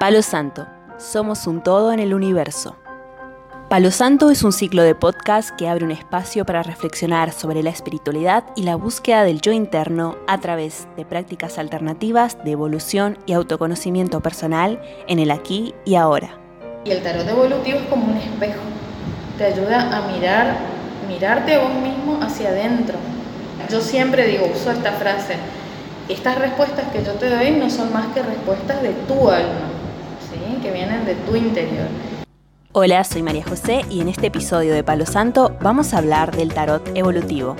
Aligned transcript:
Palo 0.00 0.22
Santo, 0.22 0.66
somos 0.96 1.46
un 1.46 1.62
todo 1.62 1.92
en 1.92 2.00
el 2.00 2.14
universo. 2.14 2.74
Palo 3.68 3.90
Santo 3.90 4.30
es 4.30 4.42
un 4.42 4.52
ciclo 4.54 4.82
de 4.82 4.94
podcast 4.94 5.50
que 5.58 5.68
abre 5.68 5.84
un 5.84 5.90
espacio 5.90 6.46
para 6.46 6.62
reflexionar 6.62 7.32
sobre 7.32 7.62
la 7.62 7.68
espiritualidad 7.68 8.44
y 8.56 8.62
la 8.62 8.76
búsqueda 8.76 9.24
del 9.24 9.42
yo 9.42 9.52
interno 9.52 10.16
a 10.26 10.40
través 10.40 10.88
de 10.96 11.04
prácticas 11.04 11.58
alternativas 11.58 12.42
de 12.42 12.52
evolución 12.52 13.18
y 13.26 13.34
autoconocimiento 13.34 14.22
personal 14.22 14.80
en 15.06 15.18
el 15.18 15.30
aquí 15.30 15.74
y 15.84 15.96
ahora. 15.96 16.30
Y 16.86 16.92
el 16.92 17.02
tarot 17.02 17.28
evolutivo 17.28 17.80
es 17.80 17.86
como 17.88 18.06
un 18.06 18.16
espejo, 18.16 18.62
te 19.36 19.44
ayuda 19.44 19.94
a 19.94 20.10
mirar, 20.10 20.56
mirarte 21.08 21.56
a 21.56 21.58
vos 21.58 21.74
mismo 21.74 22.18
hacia 22.22 22.48
adentro. 22.48 22.96
Yo 23.70 23.82
siempre 23.82 24.26
digo, 24.28 24.46
uso 24.50 24.70
esta 24.70 24.92
frase, 24.92 25.34
estas 26.08 26.38
respuestas 26.38 26.86
que 26.90 27.04
yo 27.04 27.12
te 27.16 27.28
doy 27.28 27.50
no 27.50 27.68
son 27.68 27.92
más 27.92 28.06
que 28.14 28.22
respuestas 28.22 28.80
de 28.80 28.94
tu 29.06 29.28
alma, 29.28 29.79
que 30.62 30.70
vienen 30.70 31.04
de 31.04 31.14
tu 31.16 31.34
interior. 31.34 31.88
Hola, 32.72 33.02
soy 33.02 33.22
María 33.22 33.44
José 33.44 33.84
y 33.90 34.00
en 34.00 34.08
este 34.08 34.28
episodio 34.28 34.74
de 34.74 34.84
Palo 34.84 35.04
Santo 35.04 35.56
vamos 35.60 35.92
a 35.92 35.98
hablar 35.98 36.36
del 36.36 36.54
tarot 36.54 36.96
evolutivo. 36.96 37.56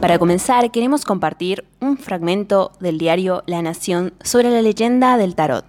Para 0.00 0.18
comenzar, 0.18 0.70
queremos 0.72 1.04
compartir 1.04 1.64
un 1.80 1.98
fragmento 1.98 2.72
del 2.80 2.98
diario 2.98 3.44
La 3.46 3.62
Nación 3.62 4.14
sobre 4.22 4.50
la 4.50 4.62
leyenda 4.62 5.16
del 5.18 5.36
tarot. 5.36 5.64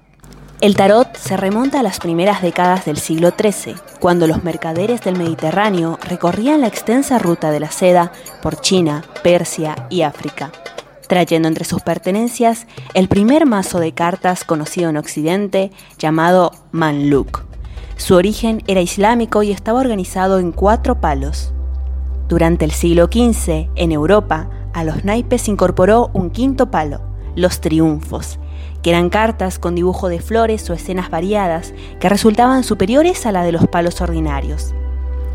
El 0.61 0.75
tarot 0.75 1.15
se 1.15 1.37
remonta 1.37 1.81
a 1.81 1.83
las 1.83 1.99
primeras 1.99 2.41
décadas 2.41 2.85
del 2.85 2.97
siglo 2.97 3.31
XIII, 3.31 3.75
cuando 3.99 4.25
los 4.25 4.43
mercaderes 4.43 5.01
del 5.01 5.17
Mediterráneo 5.17 5.99
recorrían 6.07 6.61
la 6.61 6.67
extensa 6.67 7.19
ruta 7.19 7.51
de 7.51 7.59
la 7.59 7.71
seda 7.71 8.11
por 8.41 8.61
China, 8.61 9.03
Persia 9.21 9.87
y 9.89 10.03
África, 10.03 10.51
trayendo 11.11 11.49
entre 11.49 11.65
sus 11.65 11.81
pertenencias 11.81 12.67
el 12.93 13.09
primer 13.09 13.45
mazo 13.45 13.81
de 13.81 13.91
cartas 13.91 14.45
conocido 14.45 14.89
en 14.89 14.95
Occidente 14.95 15.69
llamado 15.99 16.53
Manluk. 16.71 17.43
Su 17.97 18.15
origen 18.15 18.63
era 18.65 18.79
islámico 18.79 19.43
y 19.43 19.51
estaba 19.51 19.81
organizado 19.81 20.39
en 20.39 20.53
cuatro 20.53 21.01
palos. 21.01 21.51
Durante 22.29 22.63
el 22.63 22.71
siglo 22.71 23.09
XV, 23.11 23.67
en 23.75 23.91
Europa, 23.91 24.49
a 24.73 24.85
los 24.85 25.03
naipes 25.03 25.49
incorporó 25.49 26.11
un 26.13 26.29
quinto 26.29 26.71
palo, 26.71 27.01
los 27.35 27.59
triunfos, 27.59 28.39
que 28.81 28.91
eran 28.91 29.09
cartas 29.09 29.59
con 29.59 29.75
dibujo 29.75 30.07
de 30.07 30.21
flores 30.21 30.69
o 30.69 30.73
escenas 30.73 31.09
variadas 31.09 31.73
que 31.99 32.07
resultaban 32.07 32.63
superiores 32.63 33.25
a 33.25 33.33
la 33.33 33.43
de 33.43 33.51
los 33.51 33.67
palos 33.67 33.99
ordinarios. 33.99 34.73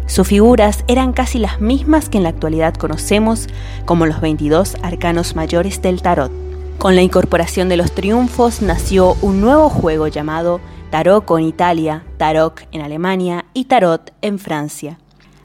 Sus 0.07 0.29
figuras 0.29 0.85
eran 0.87 1.13
casi 1.13 1.39
las 1.39 1.61
mismas 1.61 2.09
que 2.09 2.19
en 2.19 2.23
la 2.23 2.29
actualidad 2.29 2.75
conocemos 2.75 3.49
como 3.85 4.07
los 4.07 4.21
22 4.21 4.77
arcanos 4.83 5.35
mayores 5.35 5.83
del 5.83 6.01
tarot. 6.01 6.31
Con 6.79 6.95
la 6.95 7.03
incorporación 7.03 7.69
de 7.69 7.77
los 7.77 7.93
triunfos 7.93 8.63
nació 8.63 9.17
un 9.21 9.41
nuevo 9.41 9.69
juego 9.69 10.07
llamado 10.07 10.61
Tarot 10.91 11.29
en 11.33 11.45
Italia, 11.45 12.05
Tarot 12.19 12.69
en 12.71 12.83
Alemania 12.83 13.47
y 13.53 13.65
Tarot 13.65 14.13
en 14.23 14.39
Francia. 14.39 14.99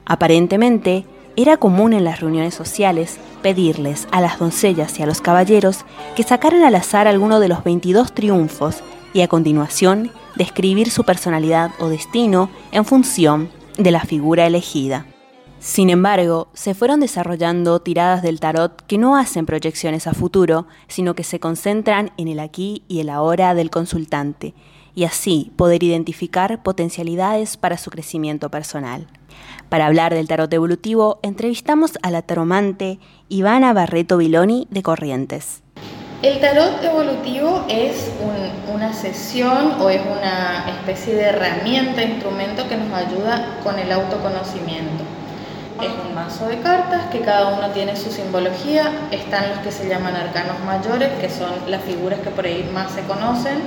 Aparentemente, 0.04 1.06
era 1.34 1.56
común 1.56 1.92
en 1.92 2.04
las 2.04 2.20
reuniones 2.20 2.54
sociales 2.54 3.18
pedirles 3.42 4.06
a 4.12 4.20
las 4.20 4.38
doncellas 4.38 4.98
y 4.98 5.02
a 5.02 5.06
los 5.06 5.20
caballeros 5.20 5.84
que 6.14 6.22
sacaran 6.22 6.62
al 6.62 6.74
azar 6.74 7.08
alguno 7.08 7.40
de 7.40 7.48
los 7.48 7.64
22 7.64 8.12
triunfos 8.12 8.82
y 9.14 9.22
a 9.22 9.28
continuación 9.28 10.12
describir 10.36 10.90
su 10.90 11.04
personalidad 11.04 11.70
o 11.80 11.88
destino 11.88 12.50
en 12.70 12.84
función 12.84 13.48
de 13.78 13.90
la 13.90 14.00
figura 14.00 14.46
elegida. 14.46 15.06
Sin 15.62 15.90
embargo, 15.90 16.48
se 16.54 16.74
fueron 16.74 16.98
desarrollando 16.98 17.80
tiradas 17.80 18.22
del 18.22 18.40
tarot 18.40 18.84
que 18.86 18.98
no 18.98 19.16
hacen 19.16 19.46
proyecciones 19.46 20.08
a 20.08 20.12
futuro, 20.12 20.66
sino 20.88 21.14
que 21.14 21.22
se 21.22 21.38
concentran 21.38 22.10
en 22.16 22.26
el 22.26 22.40
aquí 22.40 22.82
y 22.88 22.98
el 22.98 23.08
ahora 23.08 23.54
del 23.54 23.70
consultante, 23.70 24.54
y 24.94 25.04
así 25.04 25.52
poder 25.54 25.84
identificar 25.84 26.64
potencialidades 26.64 27.56
para 27.56 27.78
su 27.78 27.90
crecimiento 27.90 28.50
personal. 28.50 29.06
Para 29.68 29.86
hablar 29.86 30.12
del 30.12 30.26
tarot 30.26 30.52
evolutivo, 30.52 31.20
entrevistamos 31.22 31.92
a 32.02 32.10
la 32.10 32.22
taromante 32.22 32.98
Ivana 33.28 33.72
Barreto 33.72 34.18
Viloni 34.18 34.66
de 34.70 34.82
Corrientes. 34.82 35.61
El 36.22 36.38
tarot 36.38 36.84
evolutivo 36.84 37.64
es 37.68 38.08
una 38.72 38.92
sesión 38.92 39.80
o 39.80 39.90
es 39.90 40.00
una 40.02 40.66
especie 40.68 41.16
de 41.16 41.24
herramienta, 41.24 42.00
instrumento 42.00 42.68
que 42.68 42.76
nos 42.76 42.92
ayuda 42.92 43.58
con 43.64 43.76
el 43.76 43.90
autoconocimiento. 43.90 45.02
Es 45.82 45.90
un 46.06 46.14
mazo 46.14 46.46
de 46.46 46.60
cartas 46.60 47.06
que 47.10 47.22
cada 47.22 47.48
uno 47.48 47.70
tiene 47.70 47.96
su 47.96 48.12
simbología. 48.12 48.92
Están 49.10 49.48
los 49.48 49.58
que 49.58 49.72
se 49.72 49.88
llaman 49.88 50.14
arcanos 50.14 50.60
mayores, 50.64 51.08
que 51.20 51.28
son 51.28 51.50
las 51.66 51.82
figuras 51.82 52.20
que 52.20 52.30
por 52.30 52.44
ahí 52.44 52.70
más 52.72 52.92
se 52.92 53.02
conocen, 53.02 53.58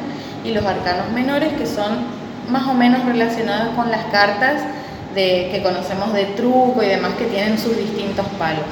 y 0.45 0.53
los 0.53 0.65
arcanos 0.65 1.11
menores, 1.13 1.51
que 1.55 1.65
son 1.65 2.05
más 2.49 2.65
o 2.67 2.73
menos 2.73 3.03
relacionados 3.03 3.75
con 3.75 3.91
las 3.91 4.05
cartas 4.05 4.61
que 5.13 5.59
conocemos 5.61 6.13
de 6.13 6.23
truco 6.37 6.81
y 6.81 6.85
demás 6.85 7.15
que 7.15 7.25
tienen 7.25 7.59
sus 7.59 7.75
distintos 7.75 8.25
palos. 8.39 8.63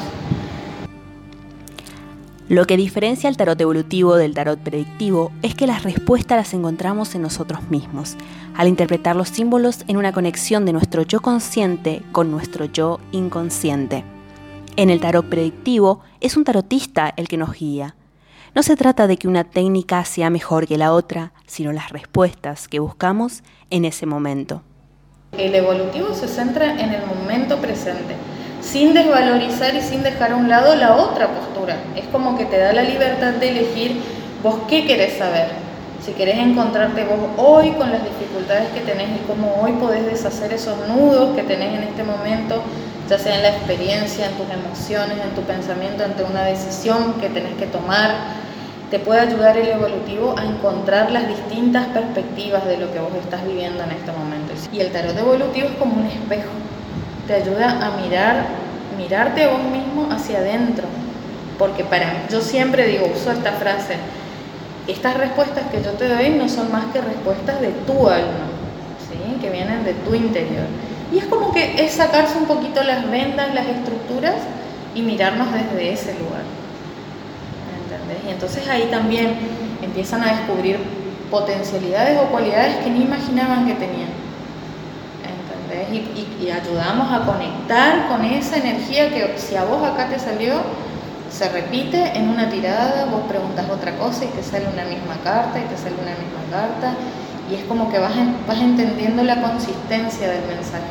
Lo 2.50 2.66
que 2.66 2.76
diferencia 2.76 3.30
el 3.30 3.38
tarot 3.38 3.60
evolutivo 3.62 4.16
del 4.16 4.34
tarot 4.34 4.60
predictivo 4.60 5.32
es 5.42 5.56
que 5.56 5.66
las 5.66 5.84
respuestas 5.84 6.38
las 6.38 6.54
encontramos 6.54 7.16
en 7.16 7.22
nosotros 7.22 7.70
mismos, 7.70 8.18
al 8.54 8.68
interpretar 8.68 9.16
los 9.16 9.30
símbolos 9.30 9.86
en 9.88 9.96
una 9.96 10.12
conexión 10.12 10.66
de 10.66 10.74
nuestro 10.74 11.04
yo 11.04 11.22
consciente 11.22 12.02
con 12.12 12.32
nuestro 12.32 12.66
yo 12.66 13.00
inconsciente. 13.14 14.04
En 14.76 14.90
el 14.90 15.00
tarot 15.00 15.26
predictivo 15.30 16.02
es 16.20 16.36
un 16.36 16.44
tarotista 16.44 17.14
el 17.16 17.30
que 17.30 17.38
nos 17.38 17.54
guía. 17.54 17.96
No 18.54 18.62
se 18.62 18.76
trata 18.76 19.08
de 19.08 19.16
que 19.16 19.30
una 19.30 19.46
técnica 19.46 20.04
sea 20.04 20.30
mejor 20.30 20.68
que 20.68 20.78
la 20.78 20.92
otra, 20.92 21.32
sino 21.48 21.72
las 21.72 21.92
respuestas 21.92 22.68
que 22.68 22.80
buscamos 22.80 23.42
en 23.70 23.86
ese 23.86 24.06
momento. 24.06 24.64
El 25.32 25.56
evolutivo 25.56 26.14
se 26.14 26.28
centra 26.28 26.74
en 26.74 26.92
el 26.94 27.06
momento 27.08 27.60
presente, 27.60 28.16
sin 28.64 28.94
desvalorizar 28.94 29.76
y 29.76 29.82
sin 29.82 30.04
dejar 30.04 30.32
a 30.32 30.36
un 30.38 30.50
lado 30.50 30.76
la 30.76 30.96
otra 30.96 31.28
postura. 31.28 31.76
Es 31.96 32.06
como 32.06 32.38
que 32.38 32.46
te 32.46 32.58
da 32.58 32.74
la 32.74 32.84
libertad 32.84 33.34
de 33.34 33.50
elegir 33.50 34.02
vos 34.42 34.56
qué 34.70 34.86
querés 34.86 35.18
saber. 35.18 35.48
Si 36.04 36.12
querés 36.14 36.38
encontrarte 36.38 37.04
vos 37.06 37.20
hoy 37.38 37.72
con 37.72 37.92
las 37.92 38.02
dificultades 38.04 38.70
que 38.74 38.82
tenés 38.82 39.10
y 39.10 39.26
cómo 39.28 39.62
hoy 39.62 39.74
podés 39.74 40.06
deshacer 40.06 40.52
esos 40.52 40.76
nudos 40.88 41.36
que 41.36 41.44
tenés 41.44 41.76
en 41.76 41.84
este 41.84 42.04
momento, 42.04 42.62
ya 43.10 43.18
sea 43.18 43.36
en 43.36 43.44
la 43.44 43.50
experiencia, 43.50 44.28
en 44.28 44.34
tus 44.34 44.48
emociones, 44.50 45.18
en 45.24 45.36
tu 45.36 45.42
pensamiento, 45.42 46.04
ante 46.04 46.24
una 46.24 46.44
decisión 46.44 47.14
que 47.22 47.30
tenés 47.30 47.54
que 47.56 47.68
tomar, 47.68 48.12
te 48.92 49.00
puede 49.00 49.22
ayudar 49.22 49.58
el 49.58 49.68
evolutivo 49.68 50.36
a 50.38 50.46
encontrar 50.46 51.12
las 51.12 51.28
distintas 51.28 51.88
perspectivas 51.88 52.66
de 52.66 52.78
lo 52.78 52.92
que 52.92 53.00
vos 53.00 53.14
estás 53.20 53.46
viviendo 53.46 53.84
en 53.84 53.92
este 53.92 54.12
momento. 54.12 54.54
Y 54.72 54.80
el 54.82 54.92
tarot 54.92 55.18
evolutivo 55.18 55.68
es 55.68 55.76
como 55.76 55.96
un 55.96 56.06
espejo, 56.06 56.50
te 57.28 57.34
ayuda 57.36 57.86
a 57.86 58.02
mirar, 58.02 58.46
mirarte 58.98 59.48
vos 59.48 59.64
mismo 59.64 60.12
hacia 60.12 60.40
adentro, 60.40 60.86
porque 61.58 61.84
para 61.84 62.28
yo 62.30 62.42
siempre 62.42 62.88
digo, 62.88 63.10
uso 63.14 63.32
esta 63.32 63.52
frase, 63.54 63.96
estas 64.88 65.18
respuestas 65.18 65.64
que 65.72 65.82
yo 65.82 65.92
te 65.92 66.08
doy 66.08 66.30
no 66.32 66.50
son 66.50 66.72
más 66.72 66.86
que 66.94 67.02
respuestas 67.02 67.62
de 67.62 67.70
tu 67.70 68.10
alma, 68.10 68.48
¿sí? 69.10 69.40
que 69.40 69.50
vienen 69.50 69.84
de 69.84 69.94
tu 69.94 70.14
interior. 70.14 70.66
Y 71.12 71.20
es 71.20 71.26
como 71.26 71.54
que 71.54 71.84
es 71.84 71.94
sacarse 71.94 72.38
un 72.38 72.46
poquito 72.46 72.84
las 72.84 73.10
vendas, 73.10 73.54
las 73.54 73.68
estructuras 73.68 74.36
y 74.96 75.02
mirarnos 75.02 75.48
desde 75.52 75.94
ese 75.94 76.14
lugar. 76.16 76.44
Y 78.28 78.32
entonces 78.32 78.68
ahí 78.68 78.88
también 78.92 79.38
empiezan 79.82 80.24
a 80.24 80.32
descubrir 80.32 80.78
potencialidades 81.30 82.20
o 82.20 82.26
cualidades 82.28 82.78
que 82.78 82.90
ni 82.90 83.04
imaginaban 83.04 83.66
que 83.66 83.74
tenían. 83.74 84.23
Y, 85.92 86.50
ayudamos 86.50 87.12
a 87.12 87.26
conectar 87.26 88.08
con 88.08 88.24
esa 88.26 88.58
energía 88.58 89.10
que 89.10 89.38
si 89.38 89.56
a 89.56 89.64
vos 89.64 89.84
acá 89.84 90.10
te 90.10 90.20
salió, 90.20 90.56
se 91.32 91.50
repite 91.50 92.16
en 92.16 92.30
una 92.30 92.50
tirada, 92.50 93.06
vos 93.06 93.22
preguntas 93.28 93.66
otra 93.70 93.98
cosa 93.98 94.26
y 94.26 94.28
te 94.28 94.44
sale 94.44 94.68
una 94.72 94.86
misma 94.86 95.16
carta 95.24 95.60
y 95.60 95.64
te 95.64 95.78
sale 95.78 95.96
una 95.96 96.12
misma 96.12 96.44
carta. 96.52 96.94
Y 97.50 97.56
es 97.56 97.64
como 97.64 97.90
que 97.92 98.00
vas, 98.00 98.14
vas 98.48 98.60
entendiendo 98.60 99.24
la 99.24 99.42
consistencia 99.42 100.30
del 100.30 100.46
mensaje. 100.46 100.84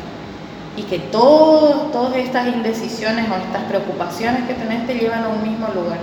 Y 0.76 0.82
que 0.82 0.98
todas 0.98 2.16
estas 2.16 2.48
indecisiones 2.48 3.26
o 3.30 3.36
estas 3.36 3.62
preocupaciones 3.64 4.44
que 4.44 4.54
tenés 4.54 4.86
te 4.86 4.94
llevan 4.94 5.24
a 5.24 5.28
un 5.28 5.42
mismo 5.42 5.68
lugar. 5.68 5.98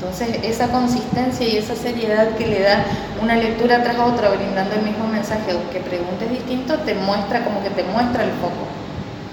Entonces, 0.00 0.38
esa 0.44 0.68
consistencia 0.68 1.46
y 1.46 1.58
esa 1.58 1.76
seriedad 1.76 2.30
que 2.30 2.46
le 2.46 2.62
da 2.62 2.84
una 3.22 3.36
lectura 3.36 3.82
tras 3.82 3.98
otra, 3.98 4.30
brindando 4.30 4.76
el 4.76 4.82
mismo 4.82 5.06
mensaje, 5.06 5.52
o 5.52 5.70
que 5.70 5.78
preguntes 5.80 6.30
distinto, 6.30 6.78
te 6.78 6.94
muestra 6.94 7.44
como 7.44 7.62
que 7.62 7.68
te 7.68 7.82
muestra 7.84 8.24
el 8.24 8.30
foco. 8.40 8.64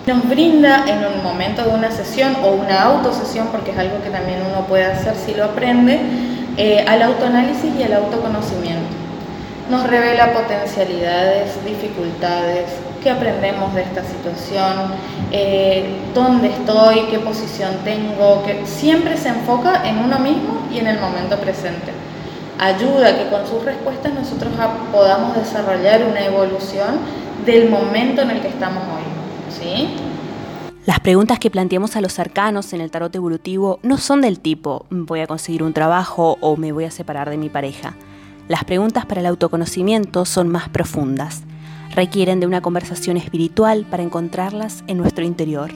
Nos 0.07 0.27
brinda 0.27 0.83
en 0.85 1.05
un 1.05 1.23
momento 1.23 1.63
de 1.63 1.69
una 1.69 1.89
sesión 1.89 2.35
o 2.43 2.49
una 2.49 2.81
autosesión, 2.81 3.47
porque 3.47 3.71
es 3.71 3.77
algo 3.77 4.03
que 4.03 4.09
también 4.09 4.39
uno 4.41 4.67
puede 4.67 4.83
hacer 4.83 5.15
si 5.15 5.33
lo 5.35 5.45
aprende, 5.45 6.01
eh, 6.57 6.83
al 6.85 7.01
autoanálisis 7.01 7.73
y 7.79 7.83
al 7.83 7.93
autoconocimiento. 7.93 8.89
Nos 9.69 9.87
revela 9.87 10.33
potencialidades, 10.33 11.63
dificultades, 11.63 12.65
qué 13.03 13.09
aprendemos 13.09 13.73
de 13.73 13.81
esta 13.81 14.03
situación, 14.03 14.93
eh, 15.31 15.85
dónde 16.13 16.49
estoy, 16.49 17.01
qué 17.09 17.19
posición 17.19 17.71
tengo, 17.83 18.43
que 18.43 18.65
siempre 18.65 19.17
se 19.17 19.29
enfoca 19.29 19.87
en 19.87 19.99
uno 19.99 20.19
mismo 20.19 20.67
y 20.71 20.79
en 20.79 20.87
el 20.87 20.99
momento 20.99 21.37
presente. 21.37 21.91
ayuda 22.59 23.15
que 23.15 23.29
con 23.29 23.45
sus 23.45 23.63
respuestas 23.63 24.13
nosotros 24.13 24.51
podamos 24.91 25.35
desarrollar 25.35 26.03
una 26.03 26.25
evolución 26.25 26.97
del 27.45 27.69
momento 27.69 28.21
en 28.23 28.31
el 28.31 28.41
que 28.41 28.47
estamos 28.47 28.83
hoy. 28.83 29.03
¿sí? 29.59 29.89
Las 30.87 31.01
preguntas 31.01 31.37
que 31.37 31.51
planteamos 31.51 31.97
a 31.97 32.01
los 32.01 32.17
arcanos 32.17 32.71
en 32.71 32.79
el 32.79 32.91
tarot 32.91 33.13
evolutivo 33.13 33.79
no 33.83 33.97
son 33.97 34.21
del 34.21 34.39
tipo 34.39 34.85
voy 34.89 35.19
a 35.19 35.27
conseguir 35.27 35.61
un 35.61 35.73
trabajo 35.73 36.37
o 36.39 36.55
me 36.55 36.71
voy 36.71 36.85
a 36.85 36.91
separar 36.91 37.29
de 37.29 37.35
mi 37.37 37.49
pareja. 37.49 37.95
Las 38.47 38.63
preguntas 38.63 39.05
para 39.05 39.19
el 39.19 39.25
autoconocimiento 39.25 40.23
son 40.23 40.47
más 40.47 40.69
profundas. 40.69 41.43
Requieren 41.97 42.39
de 42.39 42.45
una 42.45 42.61
conversación 42.61 43.17
espiritual 43.17 43.83
para 43.89 44.03
encontrarlas 44.03 44.83
en 44.85 44.99
nuestro 44.99 45.25
interior. 45.25 45.71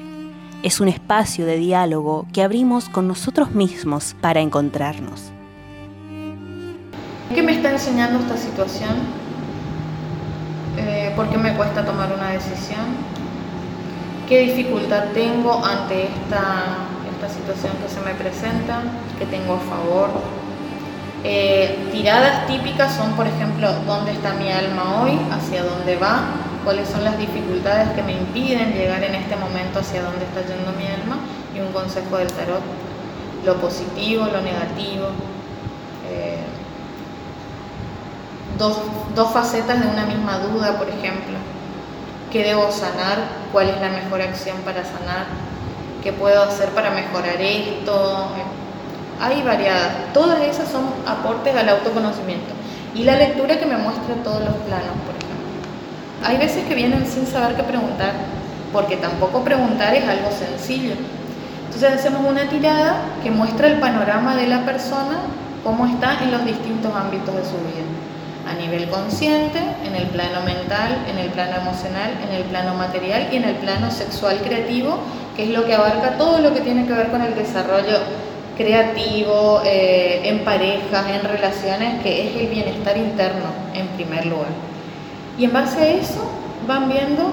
Es 0.61 0.79
un 0.79 0.87
espacio 0.87 1.47
de 1.47 1.57
diálogo 1.57 2.27
que 2.31 2.43
abrimos 2.43 2.89
con 2.89 3.07
nosotros 3.07 3.55
mismos 3.55 4.15
para 4.21 4.39
encontrarnos. 4.39 5.31
¿Qué 7.33 7.41
me 7.41 7.53
está 7.53 7.71
enseñando 7.71 8.19
esta 8.19 8.37
situación? 8.37 8.97
Eh, 10.77 11.11
¿Por 11.15 11.27
qué 11.31 11.39
me 11.39 11.55
cuesta 11.55 11.83
tomar 11.83 12.13
una 12.13 12.29
decisión? 12.29 12.85
¿Qué 14.29 14.41
dificultad 14.41 15.05
tengo 15.15 15.65
ante 15.65 16.03
esta, 16.03 16.85
esta 17.15 17.29
situación 17.33 17.73
que 17.81 17.89
se 17.89 17.99
me 18.01 18.13
presenta? 18.13 18.83
¿Qué 19.17 19.25
tengo 19.25 19.55
a 19.55 19.59
favor? 19.61 20.40
Eh, 21.23 21.89
tiradas 21.91 22.47
típicas 22.47 22.95
son, 22.95 23.11
por 23.13 23.27
ejemplo, 23.27 23.71
¿dónde 23.85 24.11
está 24.11 24.33
mi 24.33 24.51
alma 24.51 25.03
hoy? 25.03 25.19
¿Hacia 25.31 25.63
dónde 25.63 25.95
va? 25.97 26.23
¿Cuáles 26.63 26.89
son 26.89 27.03
las 27.03 27.17
dificultades 27.17 27.89
que 27.89 28.01
me 28.01 28.13
impiden 28.13 28.73
llegar 28.73 29.03
en 29.03 29.13
este 29.13 29.35
momento 29.35 29.79
hacia 29.79 30.01
dónde 30.01 30.25
está 30.25 30.41
yendo 30.41 30.71
mi 30.71 30.87
alma? 30.87 31.19
Y 31.55 31.59
un 31.59 31.71
consejo 31.71 32.17
del 32.17 32.27
tarot, 32.27 32.61
lo 33.45 33.55
positivo, 33.57 34.25
lo 34.25 34.41
negativo. 34.41 35.07
Eh, 36.09 36.37
dos, 38.57 39.31
facetas 39.31 39.79
de 39.79 39.87
una 39.87 40.05
misma 40.05 40.39
duda, 40.39 40.77
por 40.77 40.89
ejemplo. 40.89 41.37
¿Qué 42.31 42.43
debo 42.43 42.71
sanar? 42.71 43.17
¿Cuál 43.51 43.69
es 43.69 43.79
la 43.79 43.89
mejor 43.89 44.21
acción 44.21 44.57
para 44.65 44.83
sanar? 44.83 45.25
¿Qué 46.03 46.13
puedo 46.13 46.41
hacer 46.43 46.69
para 46.69 46.89
mejorar 46.91 47.39
esto? 47.41 48.29
Hay 49.21 49.43
variadas. 49.43 50.13
Todas 50.13 50.41
esas 50.41 50.69
son 50.69 50.85
aportes 51.05 51.55
al 51.55 51.69
autoconocimiento. 51.69 52.53
Y 52.95 53.03
la 53.03 53.15
lectura 53.15 53.59
que 53.59 53.65
me 53.65 53.77
muestra 53.77 54.15
todos 54.23 54.39
los 54.39 54.55
planos, 54.65 54.97
por 55.05 55.15
ejemplo. 55.15 56.25
Hay 56.25 56.37
veces 56.37 56.65
que 56.65 56.75
vienen 56.75 57.05
sin 57.05 57.27
saber 57.27 57.55
qué 57.55 57.63
preguntar, 57.63 58.13
porque 58.73 58.97
tampoco 58.97 59.43
preguntar 59.43 59.93
es 59.93 60.07
algo 60.07 60.31
sencillo. 60.31 60.95
Entonces 61.65 61.93
hacemos 61.93 62.29
una 62.29 62.49
tirada 62.49 62.95
que 63.23 63.31
muestra 63.31 63.67
el 63.67 63.79
panorama 63.79 64.35
de 64.35 64.47
la 64.47 64.65
persona, 64.65 65.19
cómo 65.63 65.85
está 65.85 66.21
en 66.23 66.31
los 66.31 66.43
distintos 66.43 66.93
ámbitos 66.93 67.35
de 67.35 67.43
su 67.43 67.57
vida 67.57 67.85
a 68.49 68.53
nivel 68.55 68.89
consciente, 68.89 69.59
en 69.85 69.95
el 69.95 70.07
plano 70.07 70.41
mental, 70.41 71.05
en 71.09 71.17
el 71.17 71.29
plano 71.29 71.57
emocional, 71.57 72.11
en 72.27 72.35
el 72.35 72.43
plano 72.43 72.73
material 72.73 73.29
y 73.31 73.35
en 73.37 73.43
el 73.43 73.55
plano 73.55 73.91
sexual 73.91 74.39
creativo, 74.43 74.97
que 75.35 75.43
es 75.43 75.49
lo 75.49 75.65
que 75.65 75.75
abarca 75.75 76.17
todo 76.17 76.39
lo 76.39 76.53
que 76.53 76.61
tiene 76.61 76.85
que 76.85 76.93
ver 76.93 77.09
con 77.09 77.21
el 77.21 77.35
desarrollo 77.35 77.99
creativo, 78.61 79.61
eh, 79.65 80.21
en 80.23 80.43
parejas, 80.43 81.05
en 81.09 81.23
relaciones, 81.27 82.01
que 82.03 82.27
es 82.27 82.35
el 82.35 82.47
bienestar 82.47 82.97
interno 82.97 83.45
en 83.73 83.87
primer 83.87 84.25
lugar. 84.25 84.51
Y 85.37 85.45
en 85.45 85.53
base 85.53 85.79
a 85.79 85.87
eso 85.87 86.29
van 86.67 86.89
viendo 86.89 87.31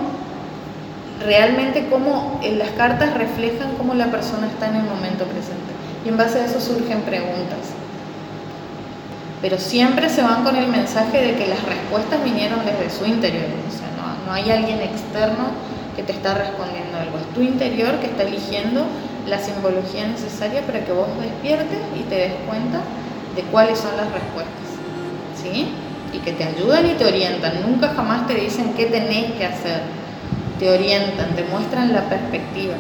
realmente 1.25 1.87
cómo 1.91 2.41
eh, 2.43 2.55
las 2.57 2.71
cartas 2.71 3.15
reflejan 3.15 3.75
cómo 3.77 3.95
la 3.95 4.07
persona 4.07 4.47
está 4.47 4.69
en 4.69 4.77
el 4.77 4.85
momento 4.85 5.25
presente. 5.25 5.73
Y 6.05 6.09
en 6.09 6.17
base 6.17 6.41
a 6.41 6.47
eso 6.47 6.61
surgen 6.61 7.03
preguntas 7.03 7.75
pero 9.41 9.59
siempre 9.59 10.09
se 10.09 10.23
van 10.23 10.43
con 10.43 10.57
el 10.57 10.69
mensaje 10.69 11.19
de 11.19 11.35
que 11.37 11.47
las 11.47 11.63
respuestas 11.63 12.23
vinieron 12.25 12.61
desde 12.65 12.91
su 12.91 13.07
interior, 13.07 13.45
o 13.45 13.71
sea, 13.71 13.89
no, 13.97 14.27
no 14.27 14.33
hay 14.33 14.51
alguien 14.51 14.81
externo 14.81 15.51
que 15.95 16.03
te 16.03 16.13
está 16.13 16.35
respondiendo 16.35 16.99
algo, 16.99 17.19
es 17.19 17.35
tu 17.35 17.43
interior 17.43 17.99
que 18.01 18.07
está 18.07 18.25
eligiendo 18.25 18.87
la 19.29 19.39
simbología 19.39 20.07
necesaria 20.07 20.63
para 20.63 20.85
que 20.85 20.93
vos 20.93 21.09
despiertes 21.21 21.79
y 21.99 22.03
te 22.05 22.15
des 22.15 22.33
cuenta 22.47 22.81
de 23.37 23.43
cuáles 23.51 23.79
son 23.79 23.97
las 23.97 24.11
respuestas, 24.13 24.69
¿sí? 25.41 25.69
Y 26.13 26.19
que 26.19 26.33
te 26.33 26.45
ayudan 26.45 26.87
y 26.87 26.95
te 26.95 27.05
orientan, 27.05 27.63
nunca 27.63 27.89
jamás 27.95 28.27
te 28.27 28.35
dicen 28.35 28.73
qué 28.77 28.87
tenés 28.87 29.33
que 29.33 29.45
hacer, 29.45 29.83
te 30.59 30.71
orientan, 30.71 31.37
te 31.37 31.45
muestran 31.45 31.93
la 31.93 32.09
perspectiva. 32.09 32.75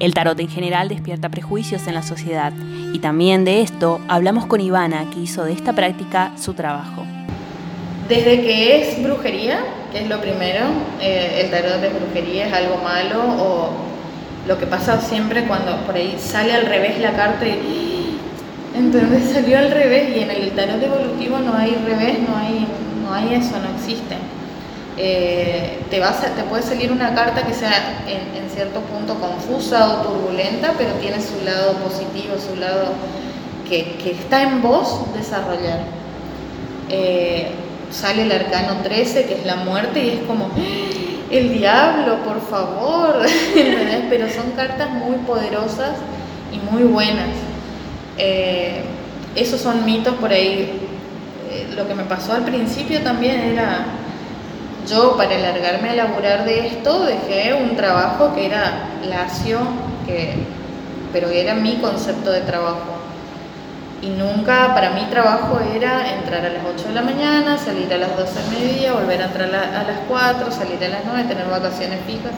El 0.00 0.14
tarot 0.14 0.40
en 0.40 0.48
general 0.48 0.88
despierta 0.88 1.28
prejuicios 1.28 1.86
en 1.86 1.94
la 1.94 2.02
sociedad 2.02 2.54
y 2.94 3.00
también 3.00 3.44
de 3.44 3.60
esto 3.60 4.00
hablamos 4.08 4.46
con 4.46 4.60
Ivana, 4.60 5.04
que 5.12 5.20
hizo 5.20 5.44
de 5.44 5.52
esta 5.52 5.74
práctica 5.74 6.32
su 6.38 6.54
trabajo. 6.54 7.04
Desde 8.08 8.40
que 8.40 8.80
es 8.80 9.02
brujería, 9.02 9.60
que 9.92 10.00
es 10.00 10.08
lo 10.08 10.20
primero, 10.20 10.64
eh, 11.00 11.42
el 11.44 11.50
tarot 11.50 11.80
de 11.80 11.90
brujería 11.90 12.48
es 12.48 12.52
algo 12.52 12.78
malo 12.78 13.20
o 13.22 13.89
lo 14.46 14.58
que 14.58 14.66
pasa 14.66 15.00
siempre 15.00 15.44
cuando 15.44 15.76
por 15.86 15.94
ahí 15.94 16.16
sale 16.18 16.52
al 16.52 16.66
revés 16.66 16.98
la 17.00 17.12
carta 17.12 17.46
y 17.46 18.18
entonces 18.74 19.32
salió 19.32 19.58
al 19.58 19.70
revés 19.70 20.16
y 20.16 20.20
en 20.20 20.30
el 20.30 20.50
tarot 20.52 20.82
evolutivo 20.82 21.38
no 21.38 21.54
hay 21.54 21.74
revés, 21.86 22.18
no 22.26 22.36
hay, 22.36 22.66
no 23.02 23.12
hay 23.12 23.34
eso, 23.34 23.56
no 23.58 23.76
existe. 23.76 24.16
Eh, 24.96 25.78
te, 25.88 25.98
vas 25.98 26.20
te 26.20 26.42
puede 26.44 26.62
salir 26.62 26.92
una 26.92 27.14
carta 27.14 27.46
que 27.46 27.54
sea 27.54 28.02
en, 28.06 28.50
cierto 28.50 28.80
punto 28.80 29.14
confusa 29.14 29.88
o 29.88 30.02
turbulenta, 30.02 30.74
pero 30.76 30.90
tiene 30.94 31.16
su 31.22 31.42
lado 31.44 31.74
positivo, 31.74 32.34
su 32.38 32.56
lado 32.56 32.92
que, 33.68 33.96
está 34.10 34.42
en 34.42 34.60
vos 34.60 35.00
desarrollar. 35.16 35.80
Eh, 36.90 37.50
sale 37.90 38.22
el 38.22 38.32
arcano 38.32 38.82
13, 38.82 39.24
que 39.24 39.34
es 39.34 39.46
la 39.46 39.56
muerte, 39.56 40.04
y 40.04 40.08
es 40.10 40.20
como. 40.26 40.50
El 41.30 41.52
diablo, 41.58 42.18
por 42.24 42.40
favor, 42.40 43.22
pero 44.10 44.28
son 44.28 44.50
cartas 44.56 44.90
muy 44.90 45.16
poderosas 45.26 45.92
y 46.52 46.72
muy 46.72 46.84
buenas. 46.84 47.28
Eh, 48.18 48.82
esos 49.34 49.60
son 49.60 49.84
mitos 49.84 50.14
por 50.14 50.30
ahí. 50.32 50.88
lo 51.76 51.86
que 51.86 51.94
me 51.94 52.04
pasó 52.04 52.32
al 52.32 52.42
principio 52.42 53.00
también 53.00 53.40
era 53.40 53.86
yo 54.88 55.16
para 55.16 55.36
alargarme 55.36 55.90
a 55.90 55.94
laburar 55.94 56.44
de 56.44 56.66
esto 56.66 57.04
dejé 57.04 57.54
un 57.54 57.76
trabajo 57.76 58.34
que 58.34 58.46
era 58.46 58.88
lacio, 59.08 59.58
que, 60.06 60.34
pero 61.12 61.28
era 61.28 61.54
mi 61.54 61.76
concepto 61.76 62.30
de 62.30 62.40
trabajo. 62.40 62.99
Y 64.02 64.08
nunca, 64.08 64.74
para 64.74 64.90
mí 64.90 65.06
trabajo 65.10 65.60
era 65.74 66.14
entrar 66.14 66.44
a 66.44 66.48
las 66.48 66.62
8 66.64 66.88
de 66.88 66.94
la 66.94 67.02
mañana, 67.02 67.58
salir 67.58 67.92
a 67.92 67.98
las 67.98 68.16
12 68.16 68.40
del 68.40 68.50
mediodía, 68.50 68.92
volver 68.94 69.20
a 69.20 69.26
entrar 69.26 69.54
a, 69.54 69.82
las 69.82 69.98
4, 70.08 70.50
salir 70.50 70.82
a 70.82 70.88
las 70.88 71.00
9, 71.04 71.24
tener 71.28 71.46
vacaciones 71.48 72.00
fijas. 72.06 72.32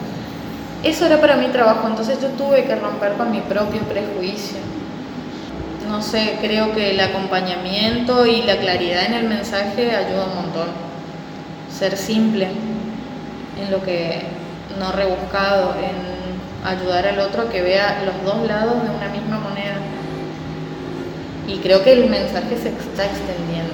Eso 0.83 1.05
era 1.05 1.21
para 1.21 1.37
mi 1.37 1.47
trabajo, 1.47 1.87
entonces 1.87 2.19
yo 2.21 2.27
tuve 2.29 2.65
que 2.65 2.75
romper 2.75 3.13
con 3.13 3.31
mi 3.31 3.39
propio 3.39 3.79
prejuicio. 3.83 4.57
No 5.87 6.01
sé, 6.01 6.37
creo 6.41 6.73
que 6.73 6.91
el 6.91 6.99
acompañamiento 6.99 8.25
y 8.25 8.41
la 8.41 8.57
claridad 8.57 9.05
en 9.05 9.13
el 9.13 9.29
mensaje 9.29 9.95
ayuda 9.95 10.25
un 10.25 10.35
montón 10.35 10.67
ser 11.71 11.95
simple 11.97 12.47
en 13.61 13.71
lo 13.71 13.81
que 13.83 14.23
no 14.79 14.91
rebuscado, 14.91 15.75
en 15.75 16.67
ayudar 16.67 17.07
al 17.07 17.19
otro 17.19 17.49
que 17.49 17.61
vea 17.61 18.03
los 18.05 18.23
dos 18.25 18.47
lados 18.47 18.83
de 18.83 18.89
una 18.89 19.09
misma. 19.09 19.39
Y 21.47 21.57
creo 21.57 21.83
que 21.83 21.93
el 21.93 22.09
mensaje 22.09 22.57
se 22.57 22.69
está 22.69 23.05
extendiendo. 23.05 23.73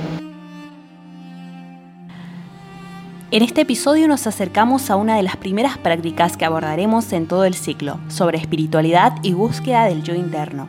En 3.31 3.43
este 3.43 3.61
episodio 3.61 4.07
nos 4.07 4.25
acercamos 4.25 4.89
a 4.89 4.95
una 4.95 5.15
de 5.15 5.21
las 5.21 5.37
primeras 5.37 5.77
prácticas 5.77 6.35
que 6.35 6.45
abordaremos 6.45 7.13
en 7.13 7.27
todo 7.27 7.45
el 7.45 7.53
ciclo, 7.53 7.99
sobre 8.07 8.39
espiritualidad 8.39 9.13
y 9.21 9.33
búsqueda 9.33 9.85
del 9.85 10.01
yo 10.01 10.15
interno. 10.15 10.67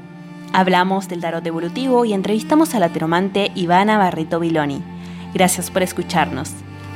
Hablamos 0.52 1.09
del 1.09 1.23
tarot 1.23 1.47
evolutivo 1.47 2.04
y 2.04 2.12
entrevistamos 2.12 2.75
a 2.75 2.80
la 2.80 2.90
teromante 2.90 3.50
Ivana 3.54 3.97
Barreto 3.97 4.40
Viloni. 4.40 4.83
Gracias 5.33 5.71
por 5.71 5.83
escucharnos. 5.83 6.50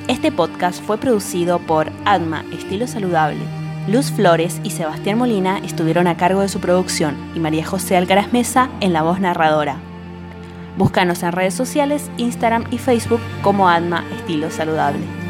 Este 0.07 0.31
podcast 0.31 0.83
fue 0.83 0.99
producido 0.99 1.59
por 1.61 1.91
Adma 2.05 2.45
Estilo 2.53 2.87
Saludable. 2.87 3.41
Luz 3.89 4.11
Flores 4.11 4.61
y 4.65 4.71
Sebastián 4.71 5.17
Molina 5.17 5.61
estuvieron 5.65 6.09
a 6.09 6.19
cargo 6.19 6.43
de 6.43 6.49
su 6.49 6.61
producción 6.61 7.17
y 7.35 7.39
María 7.39 7.65
José 7.65 7.97
Alcaraz 7.97 8.35
Mesa 8.35 8.69
en 8.81 8.93
la 8.93 9.03
voz 9.03 9.19
narradora. 9.19 9.79
Búscanos 10.77 11.23
en 11.23 11.33
redes 11.33 11.55
sociales, 11.55 12.11
Instagram 12.17 12.65
y 12.71 12.79
Facebook 12.79 13.21
como 13.43 13.69
Adma 13.69 14.05
Estilo 14.17 14.51
Saludable. 14.51 15.24